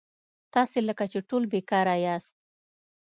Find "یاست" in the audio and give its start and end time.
2.05-2.33